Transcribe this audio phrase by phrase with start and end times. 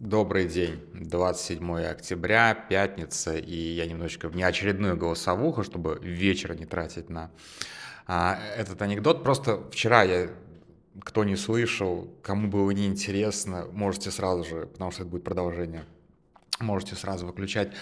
[0.00, 7.10] Добрый день, 27 октября, пятница, и я немножечко в неочередную голосовуху, чтобы вечер не тратить
[7.10, 7.30] на
[8.06, 9.22] а, этот анекдот.
[9.22, 10.30] Просто вчера я,
[11.02, 15.84] кто не слышал, кому было неинтересно, можете сразу же, потому что это будет продолжение,
[16.60, 17.72] можете сразу выключать.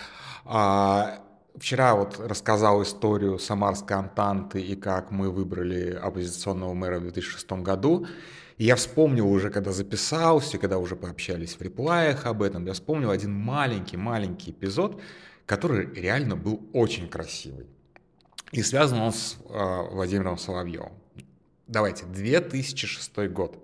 [0.44, 1.22] А,
[1.58, 8.06] вчера вот рассказал историю Самарской Антанты и как мы выбрали оппозиционного мэра в 2006 году.
[8.56, 13.10] И я вспомнил уже, когда записался, когда уже пообщались в реплаях об этом, я вспомнил
[13.10, 15.00] один маленький-маленький эпизод,
[15.46, 17.66] который реально был очень красивый.
[18.50, 20.92] И связан он с э, Владимиром Соловьевым.
[21.66, 23.62] Давайте, 2006 год.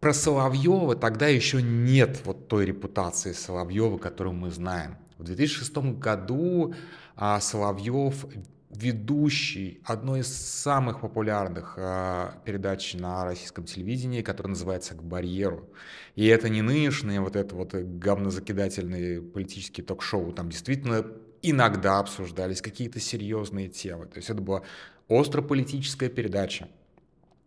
[0.00, 4.96] Про Соловьева тогда еще нет вот той репутации Соловьева, которую мы знаем.
[5.18, 6.74] В 2006 году
[7.20, 8.24] а, Соловьев
[8.70, 15.68] ведущий одной из самых популярных э, передач на российском телевидении, которая называется «К барьеру».
[16.14, 21.04] И это не нынешние вот это вот говнозакидательные политические ток-шоу, там действительно
[21.42, 24.06] иногда обсуждались какие-то серьезные темы.
[24.06, 24.62] То есть это была
[25.08, 26.68] остро-политическая передача.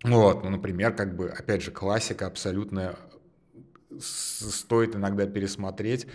[0.03, 2.95] Вот, ну, например, как бы, опять же, классика абсолютная,
[4.00, 6.05] стоит иногда пересмотреть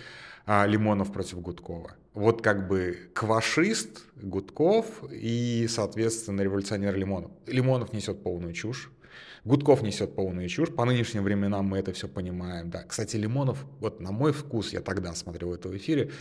[0.49, 1.93] а, Лимонов против Гудкова.
[2.15, 7.31] Вот как бы квашист Гудков и, соответственно, революционер Лимонов.
[7.47, 8.91] Лимонов несет полную чушь.
[9.45, 10.71] Гудков несет полную чушь.
[10.75, 12.71] По нынешним временам мы это все понимаем.
[12.71, 12.83] Да.
[12.83, 16.13] Кстати, Лимонов, вот на мой вкус, я тогда смотрел это в эфире,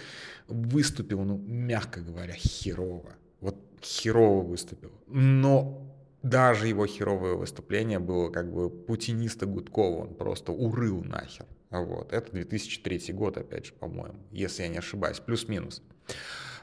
[0.49, 3.15] выступил, ну, мягко говоря, херово.
[3.39, 4.91] Вот херово выступил.
[5.07, 5.81] Но
[6.21, 10.01] даже его херовое выступление было как бы путиниста Гудкова.
[10.01, 11.45] Он просто урыл нахер.
[11.69, 12.13] Вот.
[12.13, 15.81] Это 2003 год, опять же, по-моему, если я не ошибаюсь, плюс-минус.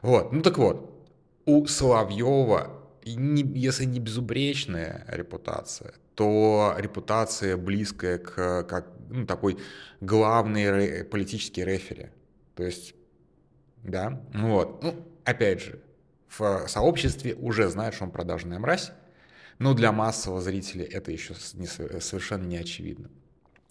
[0.03, 0.91] Вот, ну так вот,
[1.47, 9.59] у Соловьева, если не безупречная репутация, то репутация близкая к как, ну, такой
[10.01, 12.11] главный политический рефери.
[12.55, 12.95] То есть,
[13.83, 14.83] да, вот.
[14.83, 15.81] Ну, опять же,
[16.29, 18.93] в сообществе уже знают, что он продажная мразь,
[19.59, 23.11] но для массового зрителя это еще не, совершенно не очевидно.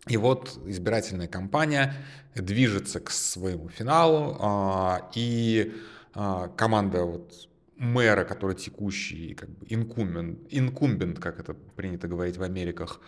[0.07, 1.93] И вот избирательная кампания
[2.35, 5.73] движется к своему финалу, а, и
[6.13, 7.47] а, команда вот
[7.77, 12.99] мэра, который текущий, как бы инкумбент, инкумбент, как это принято говорить в Америках,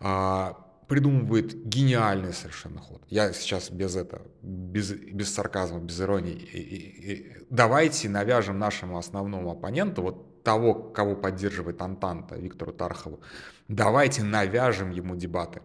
[0.00, 3.02] а, придумывает гениальный совершенно ход.
[3.10, 6.32] Я сейчас без этого, без, без сарказма, без иронии.
[6.32, 13.20] И, и, и, давайте навяжем нашему основному оппоненту, вот того, кого поддерживает Антанта, Виктору Тархову,
[13.68, 15.60] давайте навяжем ему дебаты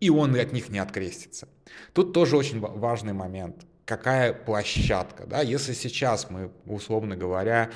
[0.00, 1.48] и он от них не открестится.
[1.92, 3.66] Тут тоже очень важный момент.
[3.84, 5.26] Какая площадка?
[5.26, 5.42] Да?
[5.42, 7.70] Если сейчас мы, условно говоря,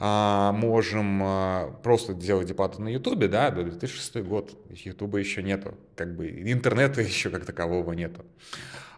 [0.00, 6.14] а, можем а, просто делать дебаты на Ютубе, да, 2006 год, Ютуба еще нету, как
[6.14, 8.24] бы интернета еще как такового нету.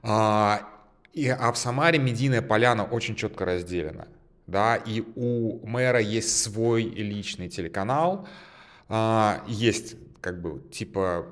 [0.03, 0.61] А,
[1.39, 4.09] а в Самаре медийная поляна очень четко разделена,
[4.47, 8.29] да, и у мэра есть свой личный телеканал,
[9.49, 11.27] есть как бы типа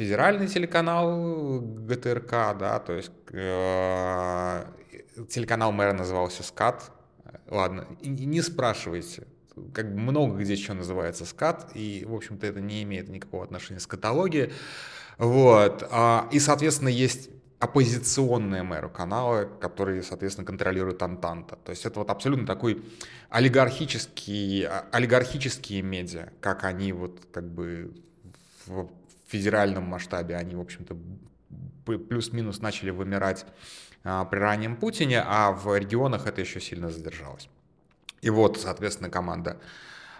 [0.00, 4.64] федеральный телеканал ГТРК, да, то есть э,
[5.28, 6.90] телеканал мэра назывался СКАТ.
[7.48, 9.26] Ладно, и, не спрашивайте,
[9.74, 13.78] как бы много где еще называется СКАТ, и, в общем-то, это не имеет никакого отношения
[13.78, 14.54] с каталогией.
[15.18, 15.86] Вот.
[15.90, 17.28] А, и, соответственно, есть
[17.58, 21.56] оппозиционные мэру каналы, которые, соответственно, контролируют Антанта.
[21.56, 22.82] То есть это вот абсолютно такой
[23.28, 27.92] олигархический, а, олигархические медиа, как они вот как бы
[29.30, 30.96] федеральном масштабе они, в общем-то,
[31.84, 33.46] плюс-минус начали вымирать
[34.04, 37.48] а, при раннем Путине, а в регионах это еще сильно задержалось.
[38.22, 39.60] И вот, соответственно, команда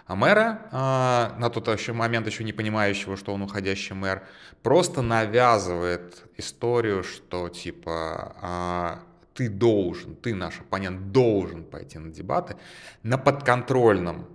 [0.07, 4.23] мэра, а, на тот еще момент еще не понимающего, что он уходящий мэр,
[4.63, 12.57] просто навязывает историю, что типа а, ты должен, ты наш оппонент должен пойти на дебаты
[13.03, 14.27] на подконтрольном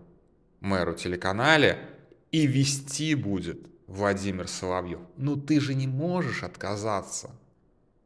[0.61, 1.79] мэру телеканале
[2.33, 5.01] и вести будет Владимир Соловьев.
[5.17, 7.31] Ну ты же не можешь отказаться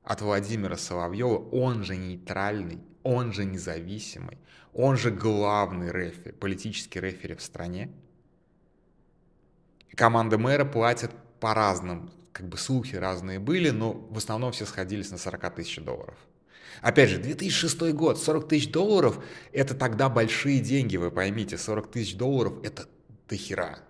[0.02, 4.38] от Владимира Соловьева, он же нейтральный, он же независимый,
[4.72, 7.90] он же главный рефери, политический рефери в стране.
[9.94, 15.10] Команда мэра платят по разным, как бы слухи разные были, но в основном все сходились
[15.10, 16.16] на 40 тысяч долларов.
[16.82, 19.22] Опять же, 2006 год, 40 тысяч долларов–
[19.52, 21.58] это тогда большие деньги, вы поймите.
[21.58, 22.86] 40 тысяч долларов– это
[23.28, 23.80] дохера.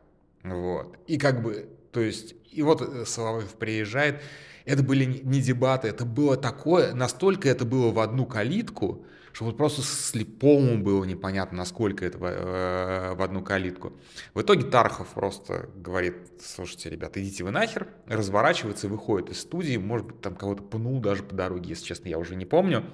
[0.42, 0.96] Вот.
[1.06, 4.20] И как бы то есть, и вот э, Соловьев приезжает,
[4.64, 9.56] Это были не дебаты, это было такое, настолько это было в одну калитку, что вот
[9.56, 13.92] просто слепому было непонятно, насколько это э, в одну калитку.
[14.34, 19.76] В итоге Тархов просто говорит, слушайте, ребята, идите вы нахер, разворачивается и выходит из студии,
[19.76, 22.84] может быть, там кого-то пнул даже по дороге, если честно, я уже не помню.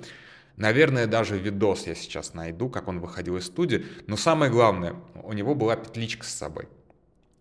[0.56, 3.84] Наверное, даже видос я сейчас найду, как он выходил из студии.
[4.06, 6.68] Но самое главное, у него была петличка с собой.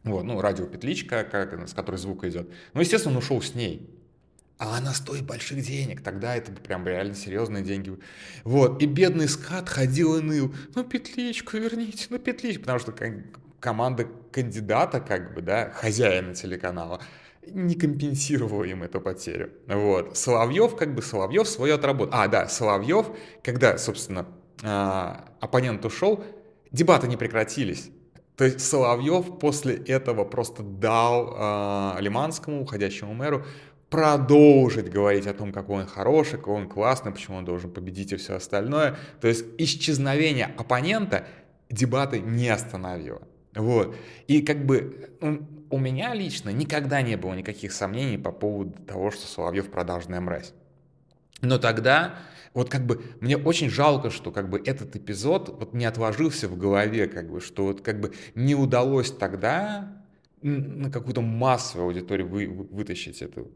[0.06, 2.50] Вот, ну, радиопетличка, как, с которой звук идет.
[2.74, 3.92] Ну, естественно, он ушел с ней
[4.58, 7.98] а она стоит больших денег, тогда это прям реально серьезные деньги.
[8.44, 12.94] Вот, и бедный скат ходил и ныл, ну петличку верните, ну петличку, потому что
[13.60, 17.02] команда кандидата, как бы, да, хозяина телеканала,
[17.48, 19.52] не компенсировала им эту потерю.
[19.68, 20.18] Вот.
[20.18, 22.20] Соловьев, как бы, Соловьев свое отработал.
[22.20, 23.08] А, да, Соловьев,
[23.44, 24.28] когда, собственно,
[24.64, 26.24] а, оппонент ушел,
[26.72, 27.90] дебаты не прекратились.
[28.38, 33.46] То есть Соловьев после этого просто дал э, Лиманскому, уходящему мэру,
[33.90, 38.18] продолжить говорить о том, какой он хороший, какой он классный, почему он должен победить и
[38.18, 38.98] все остальное.
[39.22, 41.26] То есть исчезновение оппонента
[41.70, 43.22] дебаты не остановило.
[43.56, 43.96] Вот.
[44.28, 45.10] И как бы
[45.70, 50.54] у меня лично никогда не было никаких сомнений по поводу того, что Соловьев продажная мразь.
[51.42, 52.16] Но тогда
[52.56, 56.58] вот как бы мне очень жалко, что как бы этот эпизод вот не отложился в
[56.58, 60.02] голове, как бы, что вот как бы не удалось тогда
[60.42, 63.52] на какую-то массовую аудиторию вы, вытащить эту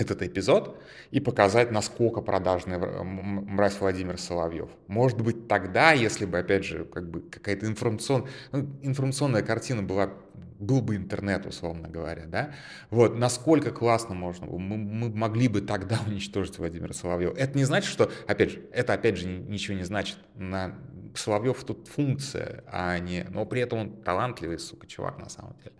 [0.00, 0.80] этот эпизод
[1.10, 4.68] и показать, насколько продажный мразь Владимир Соловьев.
[4.86, 8.28] Может быть, тогда, если бы, опять же, как бы какая-то информацион...
[8.52, 10.10] ну, информационная картина была,
[10.58, 12.54] был бы интернет, условно говоря, да,
[12.90, 17.34] вот, насколько классно можно, мы, мы могли бы тогда уничтожить Владимира Соловьева.
[17.36, 20.18] Это не значит, что, опять же, это, опять же, ничего не значит.
[20.34, 20.74] На
[21.14, 23.26] Соловьев тут функция, а не...
[23.30, 25.74] Но при этом он талантливый, сука, чувак, на самом деле.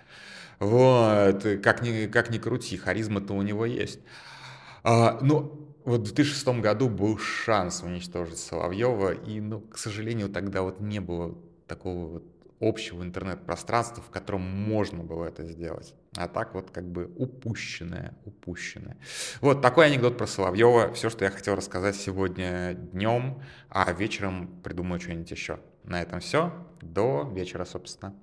[0.58, 4.00] Вот, как ни, как ни крути, харизма-то у него есть.
[4.82, 10.62] А, ну, вот в 2006 году был шанс уничтожить Соловьева, и, ну, к сожалению, тогда
[10.62, 11.36] вот не было
[11.66, 12.24] такого вот
[12.60, 15.94] общего интернет-пространства, в котором можно было это сделать.
[16.16, 18.96] А так вот как бы упущенное, упущенное.
[19.40, 20.92] Вот такой анекдот про Соловьева.
[20.92, 25.60] Все, что я хотел рассказать сегодня днем, а вечером придумаю что-нибудь еще.
[25.84, 26.52] На этом все.
[26.82, 28.14] До вечера, собственно.